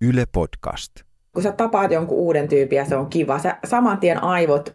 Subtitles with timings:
[0.00, 0.92] Yle Podcast.
[1.34, 4.74] Kun sä tapaat jonkun uuden tyypin ja se on kiva, sä saman tien aivot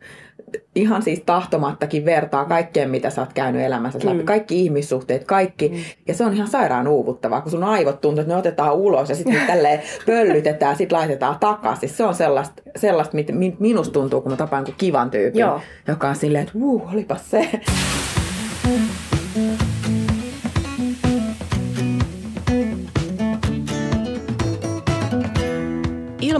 [0.76, 4.18] ihan siis tahtomattakin vertaa kaikkeen, mitä sä oot käynyt elämässä läpi.
[4.18, 4.26] Mm.
[4.26, 5.70] Kaikki ihmissuhteet, kaikki.
[5.70, 5.76] Mm.
[6.08, 9.16] Ja se on ihan sairaan uuvuttavaa, kun sun aivot tuntuu, että ne otetaan ulos ja
[9.16, 11.90] sitten tälleen pöllytetään, sitten laitetaan takaisin.
[11.90, 15.62] Se on sellaista, sellaista mitä minusta tuntuu, kun mä tapaan kivan tyypin, Joo.
[15.88, 17.50] joka on silleen, että vuu, olipas se.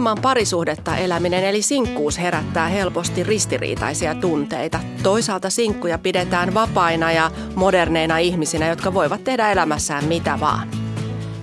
[0.02, 4.80] Ilman parisuhdetta eläminen eli sinkkuus herättää helposti ristiriitaisia tunteita.
[5.02, 10.68] Toisaalta sinkkuja pidetään vapaina ja moderneina ihmisinä, jotka voivat tehdä elämässään mitä vaan.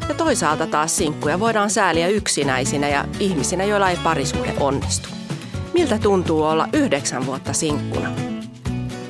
[0.09, 5.09] Ja toisaalta taas sinkkuja voidaan sääliä yksinäisinä ja ihmisinä, joilla ei parisuhde onnistu.
[5.73, 8.09] Miltä tuntuu olla yhdeksän vuotta sinkkuna?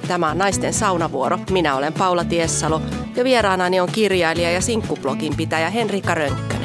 [0.07, 1.39] Tämä on Naisten saunavuoro.
[1.51, 2.81] Minä olen Paula Tiessalo
[3.15, 6.58] ja vieraanani on kirjailija ja sinkkublogin pitäjä Henrika Rönkkä.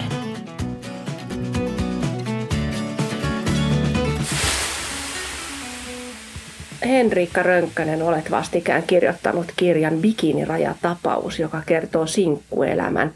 [6.85, 13.13] Henriikka Rönkkönen, olet vastikään kirjoittanut kirjan Bikinirajatapaus, joka kertoo sinkkuelämän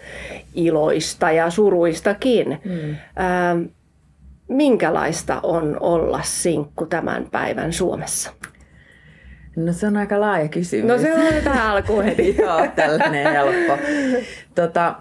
[0.55, 2.61] iloista ja suruistakin.
[2.65, 2.91] Mm.
[2.91, 3.63] Ähm,
[4.49, 8.31] minkälaista on olla sinkku tämän päivän Suomessa?
[9.57, 10.87] No se on aika laaja kysymys.
[10.87, 12.37] No se on tähän alkuun heti.
[12.43, 13.79] Joo, tällainen helppo.
[14.55, 14.95] Tota,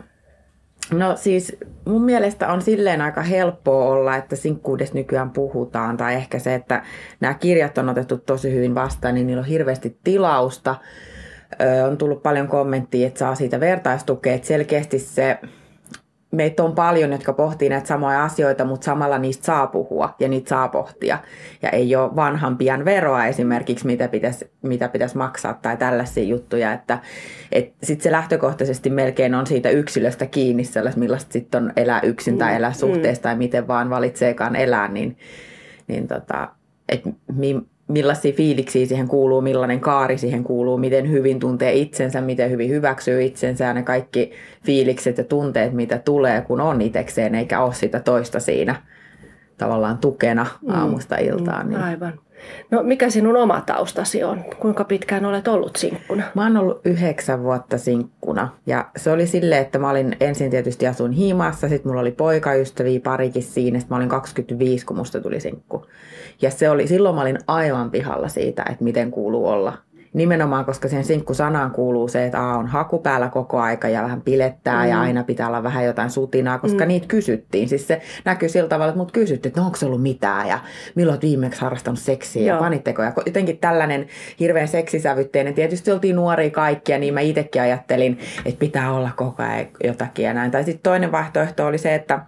[0.91, 5.97] No siis mun mielestä on silleen aika helppoa olla, että sinkkuudesta nykyään puhutaan.
[5.97, 6.83] Tai ehkä se, että
[7.19, 10.75] nämä kirjat on otettu tosi hyvin vastaan, niin niillä on hirveästi tilausta.
[11.61, 14.33] Ö, on tullut paljon kommenttia, että saa siitä vertaistukea.
[14.33, 15.39] Että selkeästi se
[16.31, 20.49] meitä on paljon, jotka pohtii näitä samoja asioita, mutta samalla niistä saa puhua ja niitä
[20.49, 21.19] saa pohtia.
[21.61, 26.73] Ja ei ole vanhan pian veroa esimerkiksi, mitä pitäisi, mitä pitäisi maksaa tai tällaisia juttuja.
[26.73, 26.99] Että
[27.51, 32.37] et sitten se lähtökohtaisesti melkein on siitä yksilöstä kiinni, sellaista millaista sitten on elää yksin
[32.37, 33.23] tai mm, elää suhteessa mm.
[33.23, 35.17] tai miten vaan valitseekaan elää, niin,
[35.87, 36.49] niin tota,
[36.89, 42.51] että mi, millaisia fiiliksiä siihen kuuluu, millainen kaari siihen kuuluu, miten hyvin tuntee itsensä, miten
[42.51, 44.31] hyvin hyväksyy itsensä ja ne kaikki
[44.65, 48.75] fiilikset ja tunteet, mitä tulee, kun on itsekseen, eikä ole sitä toista siinä
[49.57, 51.65] tavallaan tukena mm, aamusta iltaan.
[51.65, 51.83] Mm, niin.
[51.83, 52.19] Aivan.
[52.71, 54.43] No mikä sinun oma taustasi on?
[54.59, 56.23] Kuinka pitkään olet ollut sinkkuna?
[56.35, 58.49] Mä oon ollut yhdeksän vuotta sinkkuna.
[58.65, 62.99] Ja se oli silleen, että mä olin ensin tietysti asuin Hiimassa, sitten mulla oli poikaystäviä
[63.03, 65.85] parikin siinä, sitten mä olin 25, kun musta tuli sinkku.
[66.41, 69.77] Ja se oli, silloin mä olin aivan pihalla siitä, että miten kuuluu olla
[70.13, 74.21] Nimenomaan, koska sen sinkkusanaan kuuluu se, että A on haku päällä koko aika ja vähän
[74.21, 74.89] pilettää mm.
[74.89, 76.87] ja aina pitää olla vähän jotain sutinaa, koska mm.
[76.87, 77.69] niitä kysyttiin.
[77.69, 80.59] Siis se näkyy sillä tavalla, että mut kysyttiin, että no onko se ollut mitään ja
[80.95, 82.55] milloin olet viimeksi harrastanut seksiä Joo.
[82.55, 83.03] ja panitteko.
[83.03, 84.07] Ja jotenkin tällainen
[84.39, 85.53] hirveän seksisävytteinen.
[85.53, 90.33] Tietysti oltiin nuoria kaikkia, niin mä itsekin ajattelin, että pitää olla koko ajan jotakin ja
[90.33, 90.51] näin.
[90.51, 92.19] Tai sitten toinen vaihtoehto oli se, että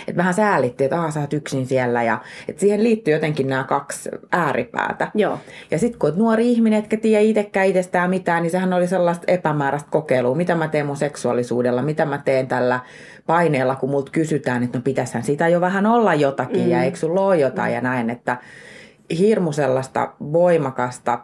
[0.00, 2.02] että vähän säälitti, että sä oot yksin siellä.
[2.02, 5.10] Ja, että siihen liittyy jotenkin nämä kaksi ääripäätä.
[5.14, 5.38] Joo.
[5.70, 9.90] Ja sitten kun nuori ihminen, etkä tiedä itsekään itsestään mitään, niin sehän oli sellaista epämääräistä
[9.90, 10.34] kokeilua.
[10.34, 12.80] Mitä mä teen mun seksuaalisuudella, mitä mä teen tällä
[13.26, 16.70] paineella, kun multa kysytään, että no pitäisihän sitä jo vähän olla jotakin mm.
[16.70, 17.74] ja eikö sulla ole jotain mm.
[17.74, 18.10] ja näin.
[18.10, 18.36] Että
[19.18, 21.18] hirmu sellaista voimakasta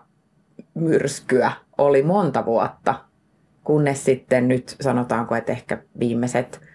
[0.75, 2.95] myrskyä oli monta vuotta,
[3.65, 6.61] kunnes sitten nyt sanotaanko, että ehkä viimeiset–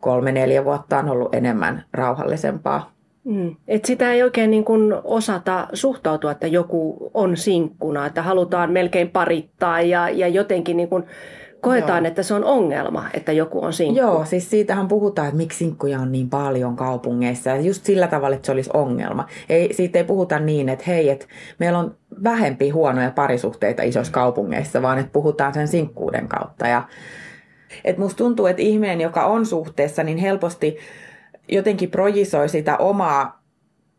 [0.00, 2.92] kolme-neljä vuotta on ollut enemmän rauhallisempaa.
[3.24, 3.56] Mm.
[3.68, 9.10] Et sitä ei oikein niin kuin osata suhtautua, että joku on sinkkuna, että halutaan melkein
[9.10, 11.04] parittaa ja, ja jotenkin niin kuin
[11.60, 12.08] koetaan, Joo.
[12.08, 13.98] että se on ongelma, että joku on sinkku.
[13.98, 17.50] Joo, siis siitähän puhutaan, että miksi sinkkuja on niin paljon kaupungeissa.
[17.50, 19.26] Ja just sillä tavalla, että se olisi ongelma.
[19.48, 21.26] Ei, siitä ei puhuta niin, että hei, että
[21.58, 21.94] meillä on
[22.24, 26.66] vähempi huonoja parisuhteita isoissa kaupungeissa, vaan että puhutaan sen sinkkuuden kautta.
[26.66, 26.82] Ja
[27.84, 30.78] et musta tuntuu, että ihminen, joka on suhteessa, niin helposti
[31.48, 33.37] jotenkin projisoi sitä omaa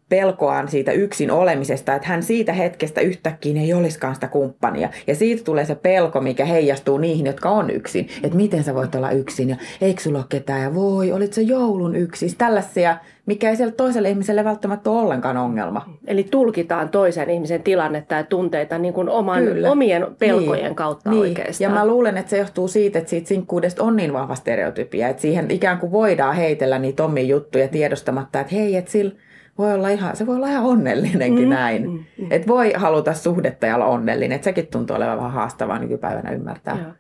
[0.10, 4.90] pelkoaan siitä yksin olemisesta, että hän siitä hetkestä yhtäkkiä ei olisikaan sitä kumppania.
[5.08, 8.08] Ja siitä tulee se pelko, mikä heijastuu niihin, jotka on yksin.
[8.24, 11.42] Että miten sä voit olla yksin ja eikö sulla ole ketään ja voi, olit se
[11.42, 12.30] joulun yksin.
[12.38, 15.90] Tällaisia, mikä ei siellä toiselle ihmiselle välttämättä ole ollenkaan ongelma.
[16.08, 20.76] Eli tulkitaan toisen ihmisen tilannetta ja tunteita niin kuin oman, omien pelkojen niin.
[20.76, 21.22] kautta niin.
[21.22, 21.72] oikeastaan.
[21.72, 25.22] Ja mä luulen, että se johtuu siitä, että siitä sinkkuudesta on niin vahva stereotypia, että
[25.22, 29.12] siihen ikään kuin voidaan heitellä niitä omia juttuja tiedostamatta, että hei, että sillä
[29.60, 31.90] voi olla ihan, se voi olla ihan onnellinenkin mm, näin.
[31.90, 32.28] Mm, mm.
[32.30, 34.36] Että voi haluta suhdetta ja olla onnellinen.
[34.36, 36.78] Että sekin tuntuu olevan vähän haastavaa nykypäivänä ymmärtää.
[36.84, 36.92] Joo.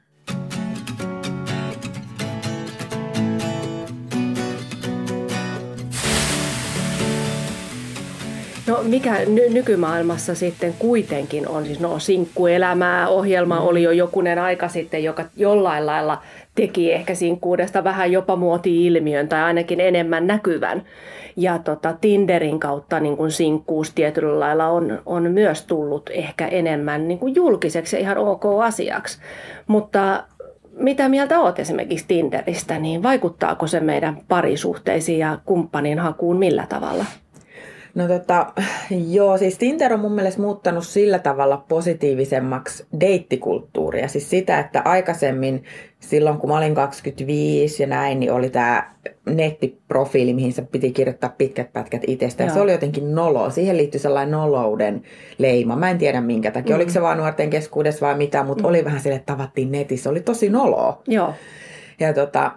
[8.69, 13.65] No mikä ny- nykymaailmassa sitten kuitenkin on, siis no sinkkuelämää ohjelma mm.
[13.65, 16.21] oli jo jokunen aika sitten, joka jollain lailla
[16.55, 20.83] teki ehkä sinkkuudesta vähän jopa muoti-ilmiön tai ainakin enemmän näkyvän.
[21.35, 27.07] Ja tota, Tinderin kautta niin kuin sinkkuus tietyllä lailla on, on myös tullut ehkä enemmän
[27.07, 29.19] niin kuin julkiseksi ja ihan ok asiaksi.
[29.67, 30.23] Mutta
[30.73, 37.05] mitä mieltä oot esimerkiksi Tinderistä, niin vaikuttaako se meidän parisuhteisiin ja kumppanin hakuun millä tavalla?
[37.95, 38.53] No tota,
[39.15, 44.07] joo, siis Tinder on mun mielestä muuttanut sillä tavalla positiivisemmaksi deittikulttuuria.
[44.07, 45.63] Siis sitä, että aikaisemmin
[45.99, 48.95] silloin kun mä olin 25 ja näin, niin oli tämä
[49.25, 52.43] nettiprofiili, mihin se piti kirjoittaa pitkät pätkät itsestä.
[52.43, 53.49] Ja se oli jotenkin nolo.
[53.49, 55.03] Siihen liittyi sellainen nolouden
[55.37, 55.75] leima.
[55.75, 56.75] Mä en tiedä minkä takia.
[56.75, 56.77] Mm.
[56.77, 58.69] Oliko se vaan nuorten keskuudessa vai mitä, mutta mm.
[58.69, 60.09] oli vähän sille, että tavattiin netissä.
[60.09, 61.01] Oli tosi noloa.
[61.07, 61.33] Joo.
[61.99, 62.51] Ja tota,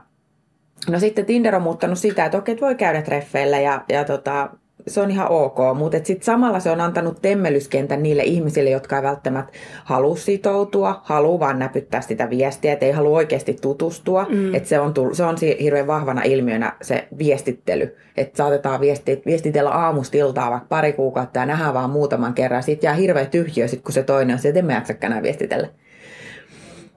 [0.91, 4.51] no sitten Tinder on muuttanut sitä, että okei, että voi käydä treffeillä ja, ja tota,
[4.87, 9.03] se on ihan ok, mutta sitten samalla se on antanut temmelyskentän niille ihmisille, jotka ei
[9.03, 9.53] välttämättä
[9.85, 14.27] halua sitoutua, halua vaan näpyttää sitä viestiä, että ei halua oikeasti tutustua.
[14.29, 14.55] Mm.
[14.55, 19.71] Että se on, tullut, se on hirveän vahvana ilmiönä se viestittely, että saatetaan viesti, viestitellä
[19.71, 22.63] aamustiltaa vaikka pari kuukautta ja nähdään vaan muutaman kerran.
[22.63, 24.59] Sitten jää hirveä tyhjiö, sit kun se toinen on se, että
[25.07, 25.69] en mä viestitellä.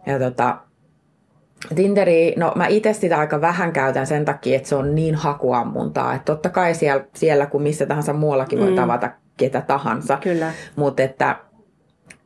[0.05, 0.57] Ja tota,
[1.75, 6.13] Tinderi, no mä itse sitä aika vähän käytän sen takia, että se on niin hakuammuntaa.
[6.13, 8.75] Että totta kai siellä, siellä kun missä tahansa muuallakin voi mm.
[8.75, 10.17] tavata ketä tahansa.
[10.21, 10.51] Kyllä.
[10.75, 11.35] Mutta että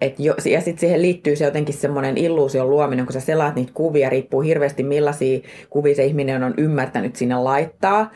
[0.01, 3.71] et jo, ja sitten siihen liittyy se jotenkin semmoinen illuusion luominen, kun sä selaat niitä
[3.73, 5.39] kuvia, riippuu hirveästi millaisia
[5.69, 8.11] kuvia se ihminen on ymmärtänyt sinne laittaa.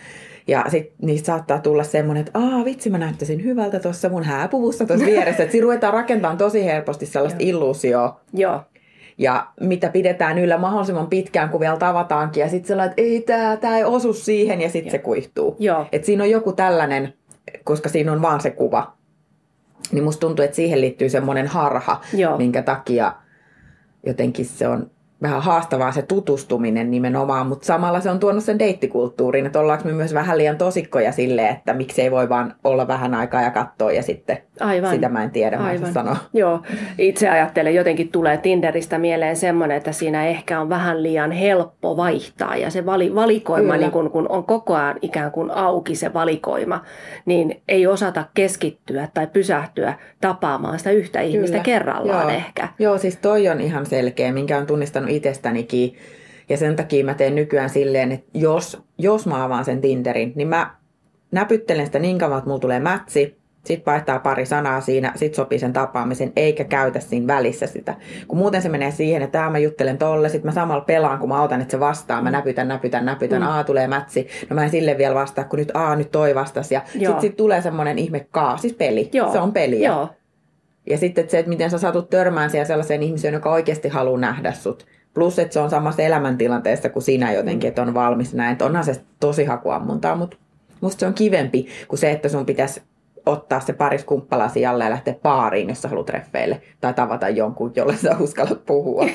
[0.48, 4.86] Ja sitten niistä saattaa tulla semmoinen, että aa vitsi mä näyttäisin hyvältä tuossa mun hääpuvussa
[4.86, 5.44] tuossa vieressä.
[5.44, 8.22] Että siinä ruvetaan rakentamaan tosi helposti sellaista illuusioa.
[8.34, 8.62] Joo
[9.18, 12.42] ja mitä pidetään yllä mahdollisimman pitkään, kun vielä tavataankin.
[12.42, 15.56] Ja sitten sellainen, että ei tämä, tämä ei osu siihen ja sitten se kuihtuu.
[15.92, 17.14] Et siinä on joku tällainen,
[17.64, 18.94] koska siinä on vaan se kuva.
[19.92, 22.38] Niin musta tuntuu, että siihen liittyy semmoinen harha, Joo.
[22.38, 23.14] minkä takia
[24.06, 29.46] jotenkin se on vähän haastavaa se tutustuminen nimenomaan, mutta samalla se on tuonut sen deittikulttuuriin,
[29.46, 33.42] että ollaanko me myös vähän liian tosikkoja sille, että miksei voi vaan olla vähän aikaa
[33.42, 34.92] ja katsoa ja sitten Aivan.
[34.92, 36.18] sitä mä en tiedä, mä en sanoa.
[36.34, 36.62] Joo,
[36.98, 42.56] itse ajattelen, jotenkin tulee Tinderistä mieleen semmoinen, että siinä ehkä on vähän liian helppo vaihtaa
[42.56, 46.82] ja se vali, valikoima, niin kun, kun on koko ajan ikään kuin auki se valikoima,
[47.26, 51.64] niin ei osata keskittyä tai pysähtyä tapaamaan sitä yhtä ihmistä Kyllä.
[51.64, 52.38] kerrallaan Joo.
[52.38, 52.68] ehkä.
[52.80, 55.96] Joo, siis toi on ihan selkeä, minkä on tunnistanut itsestänikin.
[56.50, 60.48] Ja sen takia mä teen nykyään silleen, että jos, jos mä avaan sen Tinderin, niin
[60.48, 60.76] mä
[61.32, 65.60] näpyttelen sitä niin kauan, että mulla tulee mätsi, sitten vaihtaa pari sanaa siinä, sitten sopii
[65.60, 67.96] sen tapaamisen, eikä käytä siinä välissä sitä.
[68.28, 71.30] Kun muuten se menee siihen, että tämä mä juttelen tolle, sitten mä samalla pelaan, kun
[71.30, 73.48] mä otan, että se vastaa, mä näpytän, näpytän, näpytän, mm.
[73.48, 76.72] aa tulee mätsi, no mä en sille vielä vastaa, kun nyt aa nyt toi vastas,
[76.72, 79.32] ja sitten sit tulee semmoinen ihme kaa, siis peli, Joo.
[79.32, 79.90] se on peliä.
[79.90, 80.10] Joo.
[80.90, 84.52] Ja sitten se, että miten sä saatut törmään siellä sellaiseen ihmiseen, joka oikeasti haluaa nähdä
[84.52, 84.86] sut.
[85.14, 88.52] Plus, että se on samassa elämäntilanteessa kuin sinä jotenkin, että on valmis näin.
[88.52, 90.38] Että onhan se tosi hakuammuntaa, mutta
[90.82, 92.82] musta se on kivempi kuin se, että sun pitäisi
[93.26, 96.62] ottaa se paris kumppalasi ja lähteä baariin, jos sä haluat treffeille.
[96.82, 99.06] Tai tavata jonkun, jolle sä uskallat puhua.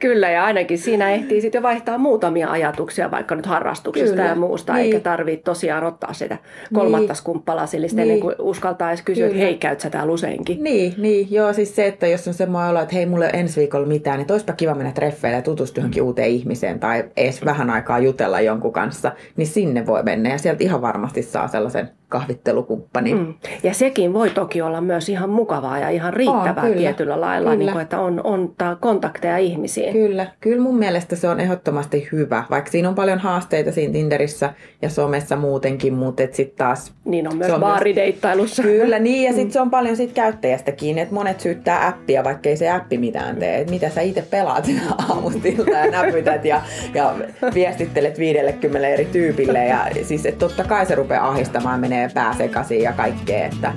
[0.00, 4.28] Kyllä, ja ainakin siinä ehtii sitten jo vaihtaa muutamia ajatuksia vaikka nyt harrastuksesta Kyllä.
[4.28, 4.84] ja muusta, niin.
[4.84, 6.38] eikä tarvitse tosiaan ottaa sitä
[6.74, 7.16] kolmatta niin.
[7.16, 8.02] skumppalasillista niin.
[8.02, 9.36] ennen kuin uskaltaa edes kysyä, Kyllä.
[9.36, 10.64] että hei, käyt sä täällä useinkin.
[10.64, 13.86] Niin, niin, joo, siis se, että jos on semmoinen olo, että hei, mulle ensi viikolla
[13.86, 17.98] mitään, niin olisipa kiva mennä treffeille ja tutustua johonkin uuteen ihmiseen tai edes vähän aikaa
[17.98, 23.14] jutella jonkun kanssa, niin sinne voi mennä ja sieltä ihan varmasti saa sellaisen kahvittelukumppani.
[23.14, 23.34] Mm.
[23.62, 27.50] Ja sekin voi toki olla myös ihan mukavaa ja ihan riittävää on, kyllä, tietyllä lailla,
[27.50, 27.64] kyllä.
[27.64, 29.92] Niin kuin, että on, on kontakteja ihmisiin.
[29.92, 34.52] Kyllä, kyllä mun mielestä se on ehdottomasti hyvä, vaikka siinä on paljon haasteita siinä Tinderissä
[34.82, 36.92] ja somessa muutenkin, mutta sitten taas...
[37.04, 38.62] Niin on myös on baarideittailussa.
[38.62, 39.52] Myös, kyllä, niin ja sitten mm.
[39.52, 43.36] se on paljon siitä käyttäjästä kiinni, että monet syyttää appia, vaikka ei se appi mitään
[43.36, 43.60] tee.
[43.60, 44.68] Että mitä sä itse pelaat
[45.08, 46.62] aamustilta ja näpytät ja,
[46.94, 47.14] ja
[47.54, 52.34] viestittelet 50 eri tyypille ja siis että totta kai se rupeaa ahistamaan menee menee pää
[52.34, 53.72] sekaisin ja kaikkea, että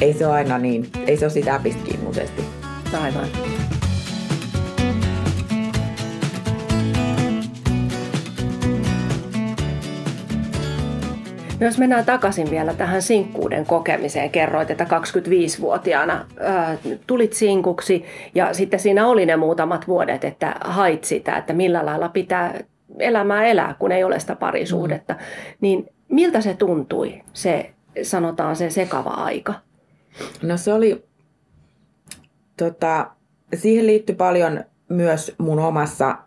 [0.00, 2.42] ei se ole aina niin, ei se ole sitä appista kiinnosesti.
[3.02, 3.28] Aivan.
[11.60, 18.04] No jos mennään takaisin vielä tähän sinkkuuden kokemiseen, kerroit, että 25-vuotiaana ää, tulit sinkuksi
[18.34, 22.54] ja sitten siinä oli ne muutamat vuodet, että hait sitä, että millä lailla pitää
[22.98, 25.12] elämää elää, kun ei ole sitä parisuhdetta.
[25.12, 25.18] Mm.
[25.60, 27.70] Niin Miltä se tuntui, se
[28.02, 29.54] sanotaan se sekava aika?
[30.42, 31.04] No se oli,
[32.56, 33.10] tota,
[33.54, 36.18] siihen liittyi paljon myös mun omassa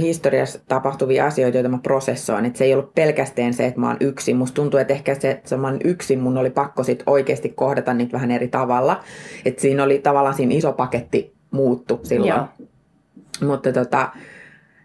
[0.00, 2.44] historiassa tapahtuvia asioita, joita mä prosessoin.
[2.44, 4.36] Että se ei ollut pelkästään se, että mä oon yksin.
[4.36, 7.94] Musta tuntuu, että ehkä se, että mä oon yksin, mun oli pakko sit oikeasti kohdata
[7.94, 9.00] niitä vähän eri tavalla.
[9.44, 12.28] Että siinä oli tavallaan siinä iso paketti muuttu silloin.
[12.28, 12.46] Joo.
[13.48, 14.08] Mutta tota,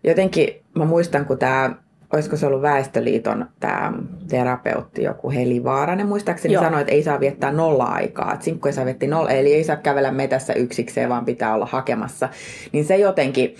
[0.03, 1.75] jotenkin mä muistan, kun tämä
[2.13, 3.93] olisiko se ollut Väestöliiton tämä
[4.29, 6.63] terapeutti, joku Heli Vaaranen, muistaakseni Joo.
[6.63, 9.63] sanoi, että ei saa viettää nolla aikaa, että sinkku ei saa viettää nolla, eli ei
[9.63, 12.29] saa kävellä metässä yksikseen, vaan pitää olla hakemassa.
[12.71, 13.55] Niin se jotenkin,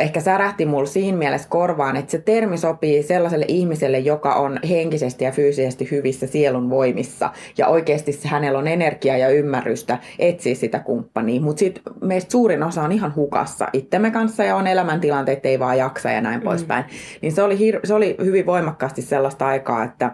[0.00, 5.24] ehkä särähti mulle siinä mielessä korvaan, että se termi sopii sellaiselle ihmiselle, joka on henkisesti
[5.24, 7.30] ja fyysisesti hyvissä sielun voimissa.
[7.58, 11.40] Ja oikeasti hänellä on energiaa ja ymmärrystä etsiä sitä kumppania.
[11.40, 15.78] Mutta sitten meistä suurin osa on ihan hukassa itsemme kanssa ja on elämäntilanteet, ei vaan
[15.78, 16.44] jaksa ja näin mm.
[16.44, 16.84] poispäin.
[17.22, 20.12] Niin se oli, hir- se oli hyvin voimakkaasti sellaista aikaa, että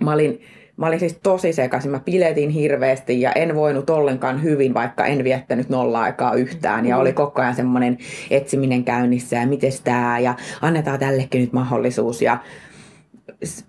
[0.00, 0.40] mä olin
[0.76, 5.24] Mä olin siis tosi sekaisin, mä piletin hirveästi ja en voinut ollenkaan hyvin, vaikka en
[5.24, 6.86] viettänyt nolla aikaa yhtään.
[6.86, 7.00] Ja mm.
[7.00, 7.98] oli koko ajan semmoinen
[8.30, 12.22] etsiminen käynnissä ja miten tämä ja annetaan tällekin nyt mahdollisuus.
[12.22, 12.38] Ja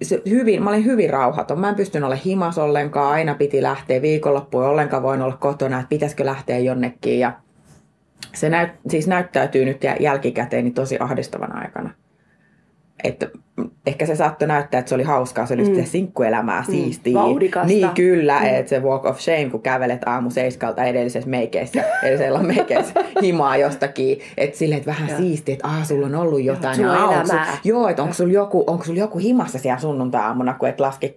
[0.01, 1.59] se, hyvin, mä olin hyvin rauhaton.
[1.59, 3.11] Mä en pystynyt olemaan himas ollenkaan.
[3.11, 4.63] Aina piti lähteä viikonloppuun.
[4.63, 7.19] Ollenkaan voin olla kotona, että pitäisikö lähteä jonnekin.
[7.19, 7.33] Ja
[8.33, 11.89] se näyt, siis näyttäytyy nyt jälkikäteen niin tosi ahdistavan aikana
[13.03, 13.29] että
[13.87, 15.85] ehkä se saattoi näyttää, että se oli hauskaa, se oli mm.
[15.85, 16.65] sinkkuelämää, mm.
[16.65, 17.13] siistiä.
[17.13, 17.67] Vauhdikasta.
[17.67, 18.45] Niin kyllä, mm.
[18.45, 24.19] että se walk of shame, kun kävelet aamu seiskalta edellisessä meikeissä, edellisellä meikeissä himaa jostakin,
[24.37, 26.81] että silleen, että vähän siistiä, että ah, sulla on ollut jotain.
[26.81, 30.53] Joo, ja, onko sul, joo että onko sulla joku, onko sul joku himassa siellä sunnuntai-aamuna,
[30.53, 31.15] kun et laski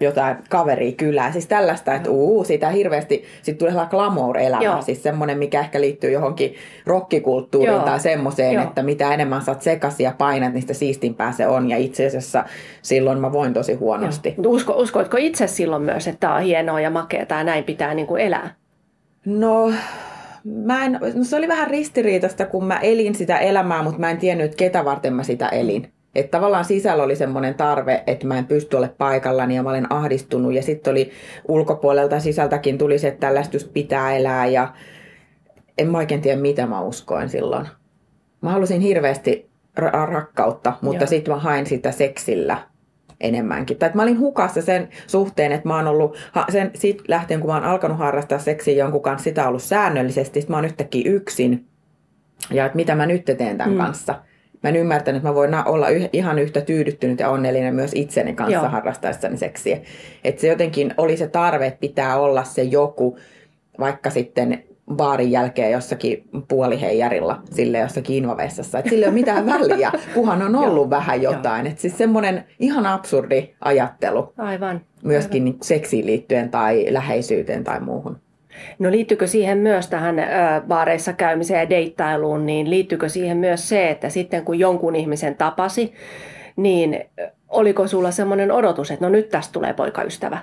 [0.00, 1.32] jotain kaveria kylään.
[1.32, 6.10] Siis tällaista, että uu, siitä hirveästi, sitten tulee sellainen glamour-elämä, siis semmoinen, mikä ehkä liittyy
[6.10, 6.54] johonkin
[6.86, 7.84] rokkikulttuuriin joo.
[7.84, 11.67] tai semmoiseen, että mitä enemmän saat sekaisin ja painat, niin sitä siistimpää se on.
[11.70, 12.44] Ja itse asiassa
[12.82, 14.34] silloin mä voin tosi huonosti.
[14.42, 14.52] Joo.
[14.52, 18.06] Usko, uskoitko itse silloin myös, että tämä on hienoa ja makeaa ja näin pitää niin
[18.06, 18.54] kuin elää?
[19.26, 19.72] No,
[20.44, 24.18] mä en, no se oli vähän ristiriitasta, kun mä elin sitä elämää, mutta mä en
[24.18, 25.92] tiennyt, ketä varten mä sitä elin.
[26.14, 29.92] Että tavallaan sisällä oli semmoinen tarve, että mä en pysty ole paikallani ja mä olen
[29.92, 30.54] ahdistunut.
[30.54, 31.10] Ja sitten oli
[31.48, 34.72] ulkopuolelta sisältäkin tuli se, että tällaista pitää elää ja
[35.78, 37.66] en mä oikein tiedä, mitä mä uskoin silloin.
[38.40, 39.47] Mä halusin hirveästi
[39.78, 42.58] rakkautta, mutta sitten mä hain sitä seksillä
[43.20, 43.76] enemmänkin.
[43.76, 46.16] Tai mä olin hukassa sen suhteen, että mä oon ollut,
[46.48, 50.52] sen, siitä lähtien kun mä oon alkanut harrastaa seksiä jonkun kanssa, sitä ollut säännöllisesti, sitten
[50.52, 51.66] mä oon yhtäkkiä yksin.
[52.50, 53.78] Ja että mitä mä nyt teen tämän mm.
[53.78, 54.14] kanssa.
[54.62, 58.34] Mä en ymmärtänyt, että mä voin olla yh, ihan yhtä tyydyttynyt ja onnellinen myös itseni
[58.34, 58.68] kanssa Joo.
[58.68, 59.78] harrastaessani seksiä.
[60.24, 63.18] Että se jotenkin oli se tarve, että pitää olla se joku,
[63.78, 68.78] vaikka sitten baarin jälkeen jossakin puoliheijarilla sille jossakin invavessassa.
[68.78, 71.66] Että sillä ei ole mitään väliä, kunhan on ollut vähän jotain.
[71.66, 74.32] Että siis semmoinen ihan absurdi ajattelu.
[74.38, 74.80] Aivan.
[75.02, 75.58] Myöskin Aivan.
[75.62, 78.16] seksiin liittyen tai läheisyyteen tai muuhun.
[78.78, 80.22] No liittyykö siihen myös tähän ö,
[80.68, 85.92] baareissa käymiseen ja deittailuun, niin liittyykö siihen myös se, että sitten kun jonkun ihmisen tapasi,
[86.56, 87.04] niin
[87.48, 90.38] oliko sulla semmoinen odotus, että no nyt tästä tulee poikaystävä?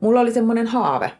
[0.00, 1.10] Mulla oli semmoinen haave,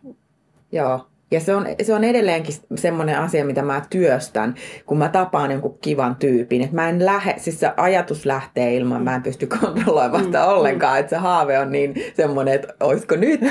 [0.73, 1.10] joo.
[1.31, 4.55] Ja se on, se on edelleenkin semmoinen asia, mitä mä työstän,
[4.87, 6.63] kun mä tapaan jonkun kivan tyypin.
[6.63, 10.49] Että mä en lähde, siis se ajatus lähtee ilman, mä en pysty kontrolloimaan sitä mm,
[10.49, 10.95] ollenkaan.
[10.95, 11.01] Mm.
[11.01, 13.41] Että se haave on niin semmoinen, että olisiko nyt.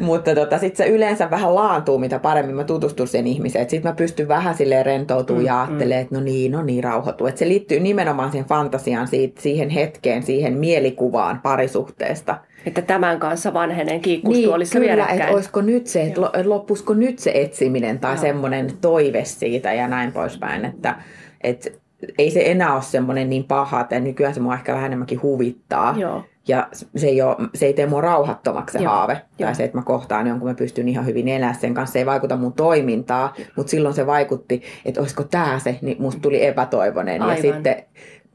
[0.00, 3.70] Mutta tota, sitten se yleensä vähän laantuu, mitä paremmin mä tutustun sen ihmiseen.
[3.70, 7.26] Sitten mä pystyn vähän silleen rentoutumaan mm, ja ajattelemaan, että no niin, no niin, rauhoituu.
[7.26, 12.38] Että se liittyy nimenomaan siihen fantasiaan, siitä, siihen hetkeen, siihen mielikuvaan parisuhteesta.
[12.66, 17.30] Että tämän kanssa vanhenen kiikkustuolissa niin, kyllä, että olisiko nyt se, että loppuisiko nyt se
[17.34, 20.96] etsiminen tai semmoinen toive siitä ja näin poispäin, että,
[21.40, 21.70] että
[22.18, 25.94] ei se enää ole semmoinen niin paha, että nykyään se mua ehkä vähän enemmänkin huvittaa.
[25.98, 26.24] Joo.
[26.48, 28.92] Ja se ei, ole, se ei tee mua rauhattomaksi se Joo.
[28.92, 29.12] haave.
[29.12, 29.46] Joo.
[29.46, 31.92] Tai se, että mä kohtaan jonkun, mä pystyn ihan hyvin elää sen kanssa.
[31.92, 36.20] Se ei vaikuta mun toimintaa, mutta silloin se vaikutti, että olisiko tämä se, niin musta
[36.20, 37.22] tuli epätoivoinen.
[37.22, 37.36] Aivan.
[37.36, 37.76] Ja sitten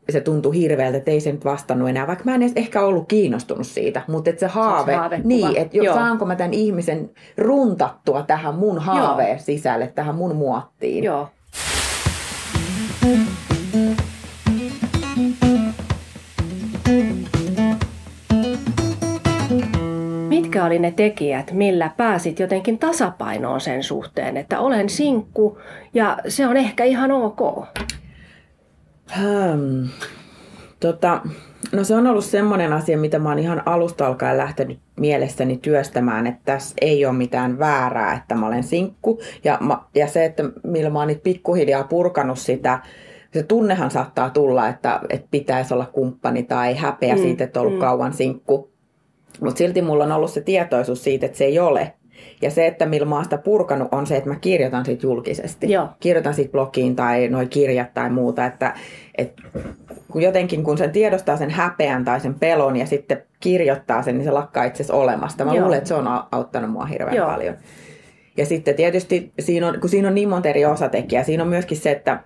[0.10, 3.08] se tuntui hirveältä, että ei se nyt vastannut enää, vaikka mä en edes ehkä ollut
[3.08, 8.24] kiinnostunut siitä, mutta että se haave, se niin, että jo, saanko mä tämän ihmisen runtattua
[8.24, 9.39] tähän mun haaveen Joo.
[9.39, 11.03] sisälle, tähän mun muottiin.
[11.03, 11.29] Joo.
[20.29, 25.58] Mitkä oli ne tekijät, millä pääsit jotenkin tasapainoon sen suhteen, että olen sinkku
[25.93, 27.65] ja se on ehkä ihan ok?
[29.18, 29.89] Hmm.
[30.80, 31.22] Tota,
[31.72, 36.27] no se on ollut semmoinen asia, mitä mä oon ihan alusta alkaen lähtenyt mielessäni työstämään,
[36.27, 39.20] että tässä ei ole mitään väärää, että mä olen sinkku.
[39.44, 42.80] Ja, mä, ja se, että millä mä oon nyt pikkuhiljaa purkanut sitä,
[43.34, 47.65] se tunnehan saattaa tulla, että, että pitäisi olla kumppani tai häpeä mm, siitä, että on
[47.65, 47.86] ollut mm.
[47.86, 48.72] kauan sinkku.
[49.41, 51.94] Mutta silti mulla on ollut se tietoisuus siitä, että se ei ole.
[52.41, 55.71] Ja se, että millä mä oon sitä purkanut, on se, että mä kirjoitan siitä julkisesti.
[55.71, 55.87] Joo.
[55.99, 58.45] Kirjoitan siitä blogiin tai noin kirjat tai muuta.
[58.45, 58.73] Että,
[59.17, 59.33] et,
[60.11, 64.25] kun jotenkin kun sen tiedostaa sen häpeän tai sen pelon ja sitten kirjoittaa sen, niin
[64.25, 65.45] se lakkaa itse asiassa olemasta.
[65.45, 65.61] Mä Joo.
[65.61, 67.27] luulen, että se on auttanut mua hirveän Joo.
[67.29, 67.55] paljon.
[68.37, 71.77] Ja sitten tietysti, siinä on, kun siinä on niin monta eri osatekijää, siinä on myöskin
[71.77, 72.23] se, että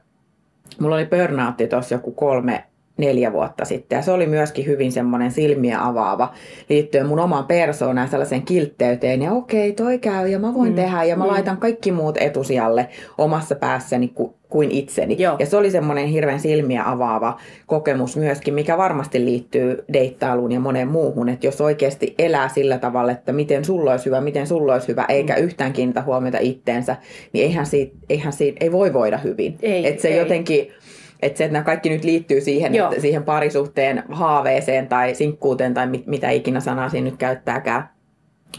[0.80, 2.64] mulla oli burnoutti tuossa joku kolme,
[2.98, 3.98] neljä vuotta sitten.
[3.98, 6.34] Ja se oli myöskin hyvin semmoinen silmiä avaava
[6.70, 9.22] liittyen mun omaan persoonaan sellaisen kiltteyteen.
[9.22, 10.76] Ja okei, toi käy ja mä voin mm.
[10.76, 11.32] tehdä ja mä mm.
[11.32, 15.16] laitan kaikki muut etusijalle omassa päässäni ku, kuin itseni.
[15.20, 15.36] Joo.
[15.40, 20.88] Ja se oli semmoinen hirveän silmiä avaava kokemus myöskin, mikä varmasti liittyy deittailuun ja moneen
[20.88, 21.30] muuhun.
[21.30, 25.06] Että jos oikeasti elää sillä tavalla, että miten sulla olisi hyvä, miten sulla olisi hyvä,
[25.10, 25.44] eikä mm.
[25.44, 26.96] yhtään kiinnitä huomiota itteensä,
[27.34, 29.58] niin eihän siitä, eihän siitä ei voi voida hyvin.
[29.62, 30.18] Ei, että se ei.
[30.18, 30.72] jotenkin
[31.26, 35.88] että se, että nämä kaikki nyt liittyy siihen, että siihen parisuhteen haaveeseen tai sinkkuuteen tai
[35.88, 37.90] mit, mitä ikinä sanaa siinä nyt käyttääkään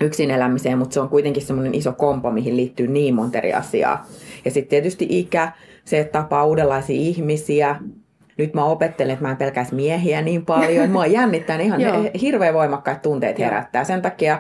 [0.01, 4.07] yksin elämiseen, mutta se on kuitenkin semmoinen iso kompo, mihin liittyy niin monta eri asiaa.
[4.45, 5.53] Ja sitten tietysti ikä,
[5.85, 7.77] se, että tapaa uudenlaisia ihmisiä.
[8.39, 10.91] Nyt mä opettelen, että mä en pelkäisi miehiä niin paljon.
[10.91, 11.81] Mua jännittää, ihan
[12.23, 13.85] hirveän voimakkaat tunteet herättää.
[13.85, 14.39] Sen takia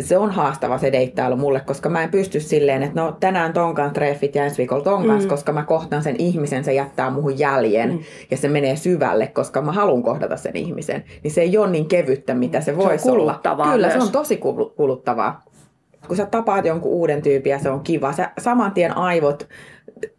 [0.00, 3.74] se on haastava se deittailu mulle, koska mä en pysty silleen, että no tänään ton
[3.74, 5.30] kanssa treffit ja ensi viikolla ton kanssa, mm.
[5.30, 7.98] koska mä kohtaan sen ihmisen, se jättää muuhun jäljen mm.
[8.30, 11.04] ja se menee syvälle, koska mä haluan kohdata sen ihmisen.
[11.22, 13.40] Niin se ei ole niin kevyttä, mitä se voisi olla.
[13.72, 13.92] Kyllä, myös.
[13.92, 14.40] se on tosi
[14.76, 15.42] kuluttavaa.
[16.06, 19.48] Kun sä tapaat jonkun uuden tyypin ja se on kiva, sä saman tien aivot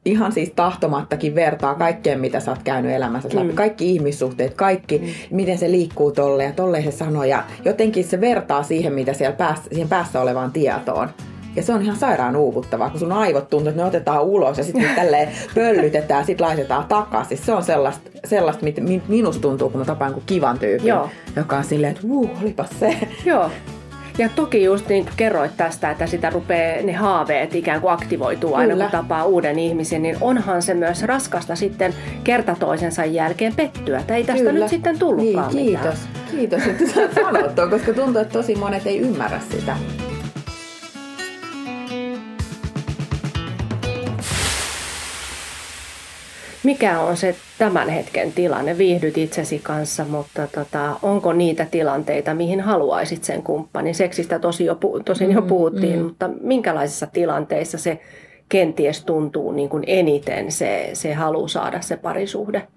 [0.05, 3.47] ihan siis tahtomattakin vertaa kaikkeen, mitä sä oot käynyt elämässä läpi.
[3.47, 3.55] Mm.
[3.55, 5.35] Kaikki ihmissuhteet, kaikki, mm.
[5.35, 7.23] miten se liikkuu tolle ja tolle se sanoo.
[7.23, 11.09] Ja jotenkin se vertaa siihen, mitä siellä päässä, siihen päässä olevaan tietoon.
[11.55, 14.63] Ja se on ihan sairaan uuvuttavaa, kun sun aivot tuntuu, että ne otetaan ulos ja
[14.63, 17.37] sitten tälleen pöllytetään ja sitten laitetaan takaisin.
[17.37, 21.09] Se on sellaista, sellaista mit, minusta tuntuu, kun mä tapaan kuin kivan tyypin, Joo.
[21.35, 22.97] joka on silleen, että vuu, olipas se.
[23.25, 23.49] Joo.
[24.17, 28.53] Ja toki just niin kuin kerroit tästä, että sitä rupeaa ne haaveet ikään kuin aktivoituu
[28.53, 28.83] aina Kyllä.
[28.83, 31.93] kun tapaa uuden ihmisen, niin onhan se myös raskasta sitten
[32.23, 33.99] kerta toisensa jälkeen pettyä.
[33.99, 34.59] Että ei tästä Kyllä.
[34.59, 35.99] nyt sitten tullutkaan niin, kiitos.
[36.07, 36.25] Mitään.
[36.31, 39.77] Kiitos, että sä sanot koska tuntuu, että tosi monet ei ymmärrä sitä.
[46.65, 48.77] Mikä on se tämän hetken tilanne?
[48.77, 53.95] Viihdyt itsesi kanssa, mutta tota, onko niitä tilanteita, mihin haluaisit sen kumppanin?
[53.95, 56.05] Seksistä tosi jo, tosin jo mm, puhuttiin, mm, mm.
[56.05, 57.99] mutta minkälaisissa tilanteissa se
[58.49, 62.67] kenties tuntuu niin kuin eniten se, se halu saada se parisuhde?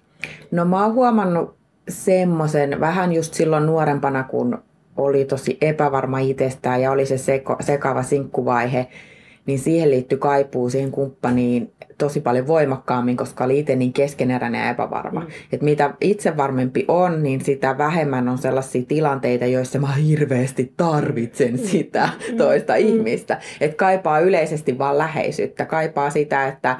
[0.51, 1.55] No mä oon huomannut
[1.89, 4.63] semmoisen vähän just silloin nuorempana, kun
[4.97, 8.87] oli tosi epävarma itsestään ja oli se seko, sekava sinkkuvaihe,
[9.49, 14.69] niin siihen liittyy kaipuu siihen kumppaniin tosi paljon voimakkaammin, koska oli itse niin keskeneräinen ja
[14.69, 15.19] epävarma.
[15.19, 15.27] Mm.
[15.51, 21.51] Et mitä itse varmempi on, niin sitä vähemmän on sellaisia tilanteita, joissa mä hirveästi tarvitsen
[21.51, 21.57] mm.
[21.57, 22.37] sitä mm.
[22.37, 22.79] toista mm.
[22.79, 23.39] ihmistä.
[23.61, 26.77] Et kaipaa yleisesti vaan läheisyyttä, kaipaa sitä, että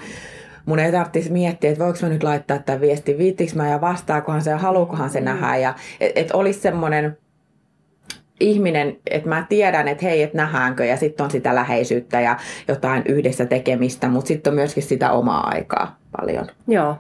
[0.66, 4.42] mun ei tarvitsisi miettiä, että voiko mä nyt laittaa tämän viestin, viittikö mä ja vastaakohan
[4.42, 5.26] se ja haluukohan se mm.
[5.26, 5.58] nähdä.
[5.58, 7.18] Ja, et, et olisi semmoinen
[8.40, 13.04] ihminen, että mä tiedän, että hei, että nähdäänkö ja sitten on sitä läheisyyttä ja jotain
[13.08, 16.48] yhdessä tekemistä, mutta sitten on myöskin sitä omaa aikaa paljon.
[16.68, 16.96] Joo.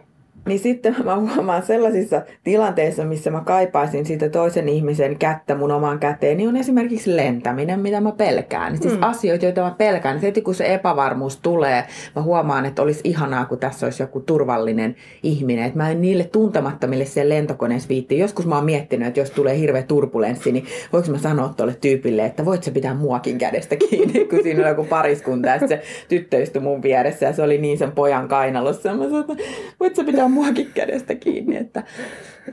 [0.49, 5.99] Niin sitten mä huomaan sellaisissa tilanteissa, missä mä kaipaisin siitä toisen ihmisen kättä mun omaan
[5.99, 8.77] käteen, niin on esimerkiksi lentäminen, mitä mä pelkään.
[8.77, 9.03] Siis mm.
[9.03, 10.15] asioita, joita mä pelkään.
[10.15, 11.83] Niin heti kun se epävarmuus tulee,
[12.15, 15.65] mä huomaan, että olisi ihanaa, kun tässä olisi joku turvallinen ihminen.
[15.65, 18.19] Että mä en niille tuntemattomille siellä lentokoneessa viitti.
[18.19, 22.25] Joskus mä oon miettinyt, että jos tulee hirveä turbulenssi, niin voiko mä sanoa tuolle tyypille,
[22.25, 26.41] että voit sä pitää muakin kädestä kiinni, kun siinä on joku pariskunta ja se tyttö
[26.41, 28.93] istui mun vieressä ja se oli niin sen pojan kainalossa.
[28.93, 29.43] Mä sanoin, että
[29.79, 31.57] voit sä pitää muakin kädestä kiinni.
[31.57, 31.83] Että,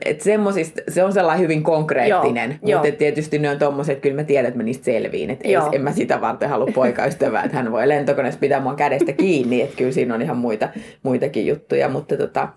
[0.05, 0.21] et
[0.89, 2.97] se on sellainen hyvin konkreettinen, Joo, mutta jo.
[2.97, 5.29] tietysti ne on tommoset, että kyllä mä tiedän, että mä niistä selviin.
[5.29, 9.13] Että ei, en mä sitä varten halua poikaystävää, että hän voi lentokoneessa pitää mua kädestä
[9.13, 10.69] kiinni, että kyllä siinä on ihan muita,
[11.03, 12.47] muitakin juttuja, mutta tota,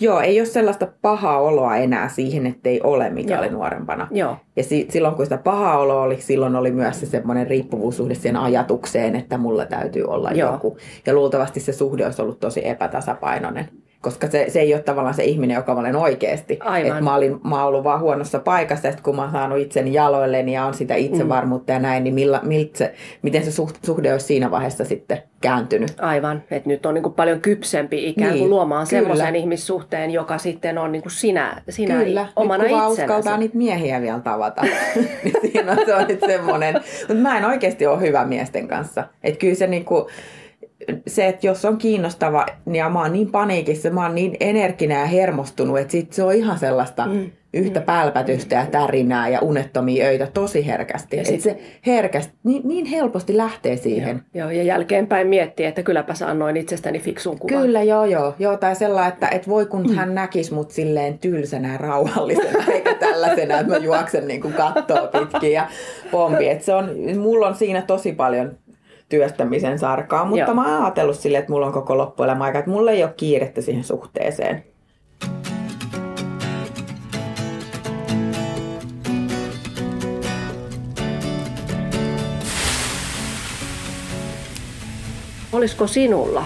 [0.00, 3.40] Joo, ei ole sellaista pahaa oloa enää siihen, ettei ole, mikä Joo.
[3.40, 4.08] oli nuorempana.
[4.10, 4.36] Joo.
[4.56, 8.36] Ja si- silloin kun sitä pahaa oloa oli, silloin oli myös se semmoinen riippuvuussuhde siihen
[8.36, 10.52] ajatukseen, että mulla täytyy olla Joo.
[10.52, 10.76] joku.
[11.06, 13.68] Ja luultavasti se suhde olisi ollut tosi epätasapainoinen
[14.00, 16.58] koska se, se ei ole tavallaan se ihminen, joka mä olen oikeasti.
[16.60, 16.98] Aivan.
[16.98, 20.52] Et mä, olin, mä ollut vaan huonossa paikassa, että kun mä oon saanut itseni jaloilleni
[20.52, 21.74] ja on sitä itsevarmuutta mm.
[21.74, 22.40] ja näin, niin millä,
[22.74, 25.94] se, miten se suhde olisi siinä vaiheessa sitten kääntynyt.
[26.00, 30.38] Aivan, että nyt on niin kuin paljon kypsempi ikään kuin niin, luomaan semmoisen ihmissuhteen, joka
[30.38, 32.26] sitten on niin kuin sinä, sinä kyllä.
[32.36, 34.62] omana nyt, kun uskaltaa niitä miehiä vielä tavata,
[35.24, 36.74] niin siinä on, se on nyt semmoinen.
[36.74, 39.04] Mutta mä en oikeasti ole hyvä miesten kanssa.
[39.24, 40.04] Että kyllä se niin kuin,
[41.06, 45.06] se, että jos on kiinnostava ja mä oon niin paniikissa, mä oon niin energinen ja
[45.06, 47.30] hermostunut, että sit se on ihan sellaista mm.
[47.54, 47.86] yhtä mm.
[47.86, 51.16] pälpätystä ja tärinää ja unettomia öitä tosi herkästi.
[51.16, 51.40] Ja sit...
[51.40, 54.22] se herkästi, niin, niin helposti lähtee siihen.
[54.34, 57.62] Joo, joo, ja jälkeenpäin miettii, että kylläpä sä annoin itsestäni fiksun kuvan.
[57.62, 58.34] Kyllä, joo, joo.
[58.38, 59.94] joo tai sellainen, että, että voi kun mm.
[59.94, 65.06] hän näkisi mut silleen tylsänä ja rauhallisena, eikä tällaisena, että mä juoksen niin kuin kattoa
[65.06, 65.68] pitkin ja
[66.10, 66.48] pompi.
[66.48, 68.58] Että se on, mulla on siinä tosi paljon
[69.08, 70.54] työstämisen sarkaa, mutta Joo.
[70.54, 73.60] mä oon ajatellut silleen, että mulla on koko loppuelämä aika, että mulla ei ole kiirettä
[73.60, 74.64] siihen suhteeseen.
[85.52, 86.44] Olisiko sinulla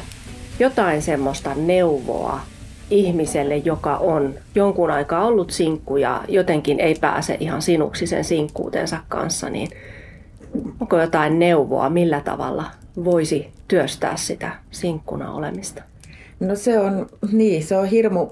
[0.59, 2.41] jotain semmoista neuvoa
[2.91, 8.99] ihmiselle, joka on jonkun aikaa ollut sinkku ja jotenkin ei pääse ihan sinuksi sen sinkkuutensa
[9.09, 9.69] kanssa, niin
[10.81, 12.65] onko jotain neuvoa, millä tavalla
[13.05, 15.83] voisi työstää sitä sinkkuna olemista?
[16.41, 18.29] No se on, niin, se on hirmu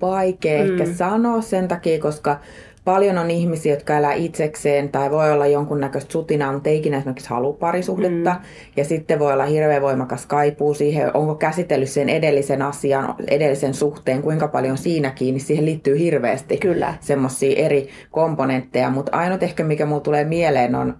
[0.00, 0.70] vaikea mm.
[0.70, 2.38] ehkä sanoa sen takia, koska
[2.84, 7.30] paljon on ihmisiä, jotka elää itsekseen tai voi olla jonkunnäköistä sutinaa, mutta ei ikinä esimerkiksi
[7.30, 8.30] halua parisuhdetta.
[8.30, 8.40] Mm.
[8.76, 14.22] Ja sitten voi olla hirveän voimakas kaipuu siihen, onko käsitellyt sen edellisen asian, edellisen suhteen,
[14.22, 15.40] kuinka paljon siinä kiinni.
[15.40, 16.60] Siihen liittyy hirveästi
[17.00, 20.96] semmoisia eri komponentteja, mutta ainut ehkä mikä mulle tulee mieleen on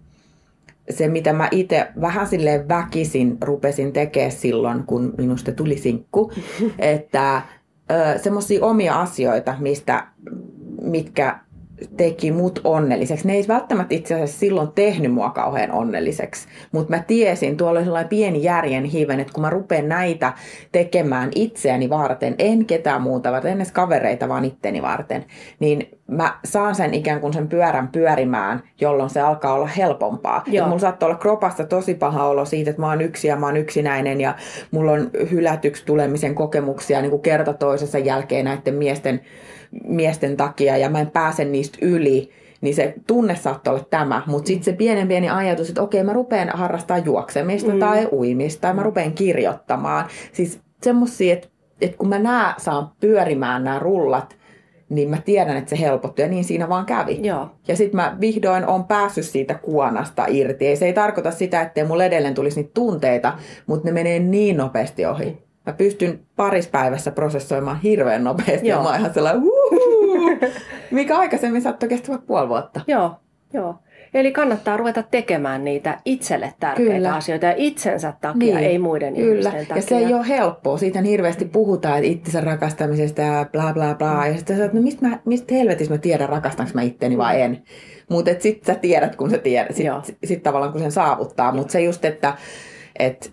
[0.91, 6.33] se, mitä mä itse vähän silleen väkisin rupesin tekemään silloin, kun minusta tuli sinkku,
[6.79, 7.43] että
[8.23, 10.07] semmoisia omia asioita, mistä,
[10.83, 11.39] mitkä
[11.97, 13.27] teki mut onnelliseksi.
[13.27, 17.85] Ne ei välttämättä itse asiassa silloin tehnyt mua kauhean onnelliseksi, mutta mä tiesin, tuolla oli
[17.85, 20.33] sellainen pieni järjen hiven, että kun mä rupean näitä
[20.73, 25.25] tekemään itseäni varten, en ketään muuta varten, en edes kavereita, vaan itteni varten,
[25.61, 30.45] niin mä saan sen ikään kuin sen pyörän pyörimään, jolloin se alkaa olla helpompaa.
[30.53, 33.47] Et mulla saattaa olla kropassa tosi paha olo siitä, että mä oon yksi ja mä
[33.47, 34.35] oon yksinäinen ja
[34.71, 39.21] mulla on hylätyksi tulemisen kokemuksia niin kuin kerta toisensa jälkeen näiden miesten
[39.85, 44.23] miesten takia ja mä en pääse niistä yli, niin se tunne saattaa olla tämä.
[44.27, 47.79] Mutta sitten se pienen pieni ajatus, että okei mä rupean harrastaa juoksemista mm.
[47.79, 50.07] tai uimista tai mä rupean kirjoittamaan.
[50.33, 51.49] Siis semmosia, että,
[51.81, 54.37] että kun mä nää saan pyörimään nämä rullat,
[54.89, 57.19] niin mä tiedän, että se helpottuu ja niin siinä vaan kävi.
[57.23, 57.51] Joo.
[57.69, 60.65] Ja sitten mä vihdoin on päässyt siitä kuonasta irti.
[60.65, 63.33] Ja se ei tarkoita sitä, ettei mulla edelleen tulisi niitä tunteita,
[63.67, 65.39] mutta ne menee niin nopeasti ohi.
[65.67, 68.79] Mä pystyn parispäivässä prosessoimaan hirveän nopeasti Joo.
[68.79, 69.43] ja mä oon ihan sellainen!
[70.91, 72.81] Mikä aikaisemmin saattoi kestää puoli vuotta.
[72.87, 73.15] Joo,
[73.53, 73.75] joo.
[74.15, 77.15] Eli kannattaa ruveta tekemään niitä itselle tärkeitä Kyllä.
[77.15, 79.31] asioita ja itsensä takia, ei muiden Kyllä.
[79.31, 79.77] ihmisten takia.
[79.77, 80.79] Ja se ei ole helppoa.
[80.79, 84.27] Siitä hirveästi puhutaan, että itsensä rakastamisesta ja bla bla bla.
[84.27, 87.43] Ja sitten sä oot, no mistä, mä, mistä helvetissä mä tiedän, rakastanko mä itteni vai
[87.43, 87.63] en.
[88.11, 89.77] Mutta sitten sä tiedät, kun sä tiedät.
[89.77, 91.53] Sitten sit tavallaan, kun sen saavuttaa.
[91.53, 92.35] Mutta se just, että
[92.99, 93.33] et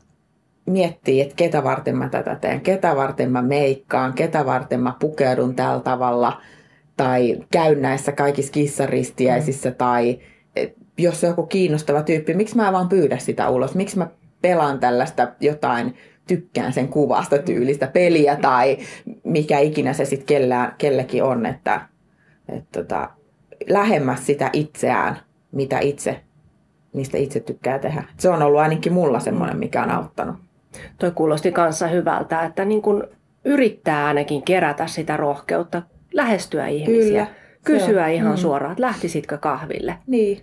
[0.65, 2.61] miettii, että ketä varten mä tätä teen.
[2.61, 4.13] Ketä varten mä meikkaan.
[4.13, 6.41] Ketä varten mä pukeudun tällä tavalla.
[6.97, 9.69] Tai käyn näissä kaikissa kissaristiäisissä.
[9.69, 9.75] Mm.
[9.75, 10.19] Tai
[10.55, 13.75] et, jos on joku kiinnostava tyyppi, miksi mä vaan pyydä sitä ulos?
[13.75, 14.07] Miksi mä
[14.41, 15.95] pelaan tällaista jotain,
[16.27, 18.77] tykkään sen kuvasta tyylistä peliä tai
[19.23, 20.47] mikä ikinä se sitten
[20.77, 21.81] kellekin on, että,
[22.49, 23.09] että tota,
[23.69, 25.17] lähemmäs sitä itseään,
[25.51, 26.21] mitä itse,
[26.93, 28.03] mistä itse tykkää tehdä.
[28.17, 30.35] Se on ollut ainakin mulla semmoinen, mikä on auttanut.
[30.99, 33.07] Toi kuulosti kanssa hyvältä, että niin kun
[33.45, 35.81] yrittää ainakin kerätä sitä rohkeutta,
[36.13, 37.27] lähestyä ihmisiä,
[37.63, 38.11] Kyllä, kysyä on.
[38.11, 38.37] ihan Mm.
[38.37, 39.95] suoraan, että lähtisitkö kahville.
[40.07, 40.37] Niin.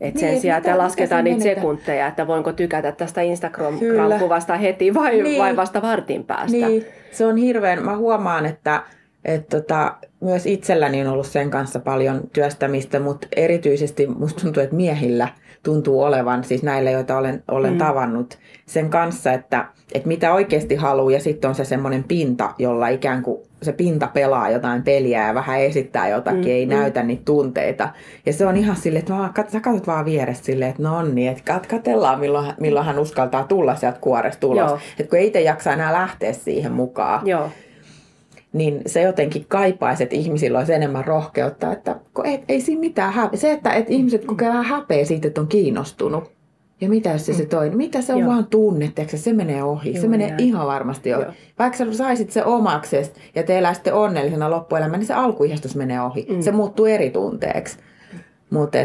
[0.00, 1.56] Et Niin, sen et sijaan, että lasketaan niitä menetään?
[1.56, 3.20] sekunteja, että voinko tykätä tästä.
[3.20, 5.42] Instagram-kuvasta heti vai, Niin.
[5.42, 6.56] vai vasta vartin päästä.
[6.56, 8.82] Niin, se on hirveän, mä huomaan, että,
[9.24, 14.76] että tota, myös itselläni on ollut sen kanssa paljon työstämistä, mutta erityisesti musta tuntuu, että
[14.76, 15.28] miehillä
[15.64, 17.78] tuntuu olevan, siis näillä, joita olen, olen mm.
[17.78, 22.88] tavannut, sen kanssa, että, että mitä oikeasti haluaa ja sitten on se semmoinen pinta, jolla
[22.88, 26.72] ikään kuin se pinta pelaa jotain peliä ja vähän esittää jotakin, mm, ei mm.
[26.72, 27.88] näytä niitä tunteita.
[28.26, 31.02] Ja se on ihan silleen, että vaan, kat, sä katsot vaan vieressä silleen, että no
[31.02, 34.70] niin, että kat, katellaan milloin, milloin hän uskaltaa tulla sieltä kuoresta ulos.
[34.70, 34.78] Joo.
[34.98, 37.50] Että kun ei itse jaksa enää lähteä siihen mukaan, Joo.
[38.54, 43.38] Niin se jotenkin kaipaisi, että ihmisillä olisi enemmän rohkeutta, että ei, ei siinä mitään häpeä.
[43.38, 46.32] Se, että, että ihmiset kokee vähän häpeä siitä, että on kiinnostunut.
[46.80, 47.76] Ja mitä jos se, se toinen?
[47.76, 48.30] Mitä se on Joo.
[48.30, 49.92] vaan tunne, tiedätkö, se menee ohi.
[49.92, 50.40] se Juuri menee näin.
[50.40, 51.22] ihan varmasti ohi.
[51.22, 51.32] Joo.
[51.58, 56.26] Vaikka sä saisit se omaksesi ja te eläisitte onnellisena loppuelämän, niin se alkuihastus menee ohi.
[56.30, 56.40] Mm.
[56.40, 57.78] Se muuttuu eri tunteeksi.
[58.50, 58.78] Mutta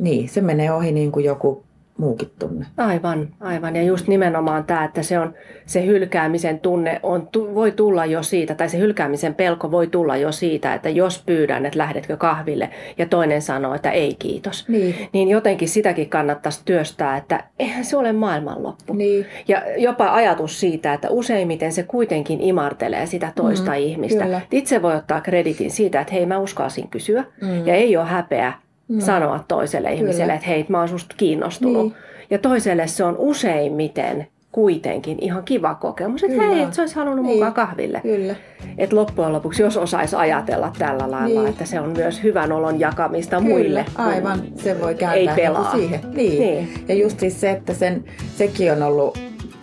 [0.00, 1.64] niin, se menee ohi niin kuin joku
[1.98, 2.66] muukin tunne.
[2.76, 3.76] Aivan, aivan.
[3.76, 5.34] Ja just nimenomaan tämä, että se, on,
[5.66, 10.16] se hylkäämisen tunne on, tu, voi tulla jo siitä, tai se hylkäämisen pelko voi tulla
[10.16, 14.68] jo siitä, että jos pyydän, että lähdetkö kahville, ja toinen sanoo, että ei kiitos.
[14.68, 14.94] Niin.
[15.12, 18.92] Niin jotenkin sitäkin kannattaisi työstää, että eihän se ole maailmanloppu.
[18.92, 19.26] Niin.
[19.48, 24.24] Ja jopa ajatus siitä, että useimmiten se kuitenkin imartelee sitä toista Mm, ihmistä.
[24.24, 24.40] kyllä.
[24.50, 27.66] Itse voi ottaa kreditin siitä, että hei mä uskalsin kysyä Mm.
[27.66, 28.52] ja ei ole häpeä
[28.88, 29.00] Mm.
[29.00, 31.82] sanoa toiselle ihmiselle, että hei mä oon susta kiinnostunut.
[31.82, 31.94] Niin.
[32.30, 37.24] Ja toiselle se on useimmiten kuitenkin ihan kiva kokemus, että hei, että se olisi halunnut
[37.24, 37.34] niin.
[37.34, 38.00] mukaan kahville.
[38.00, 38.34] Kyllä.
[38.78, 41.46] Että loppujen lopuksi, jos osaisi ajatella tällä lailla, niin.
[41.46, 43.84] että se on myös hyvän olon jakamista Kyllä, muille.
[43.94, 44.42] aivan.
[44.56, 45.72] Se voi kääntää ei niinku pelaa.
[45.72, 46.00] siihen.
[46.14, 46.40] Niin.
[46.40, 46.84] Niin.
[46.88, 48.04] Ja just siis se, että sen,
[48.36, 49.18] sekin on ollut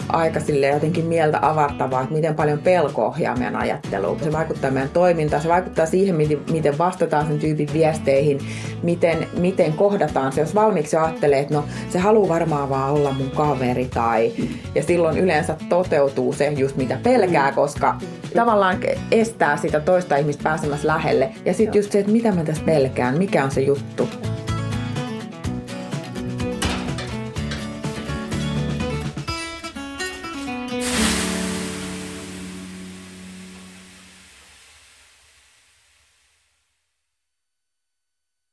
[0.09, 4.19] aika sille jotenkin mieltä avartavaa, että miten paljon pelko ohjaa meidän ajatteluun.
[4.19, 6.15] Se vaikuttaa meidän toimintaan, se vaikuttaa siihen,
[6.51, 8.39] miten- vastataan sen tyypin viesteihin,
[8.83, 10.41] miten, miten kohdataan se.
[10.41, 14.31] Jos valmiiksi ajattelee, että no se haluaa varmaan vaan olla mun kaveri tai...
[14.75, 17.95] Ja silloin yleensä toteutuu se just mitä pelkää, koska
[18.35, 18.77] tavallaan
[19.11, 21.29] estää sitä toista ihmistä pääsemässä lähelle.
[21.45, 24.09] Ja sitten just se, että mitä mä tässä pelkään, mikä on se juttu.